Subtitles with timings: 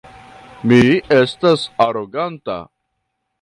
[0.71, 0.79] Mi
[1.17, 2.57] estas aroganta.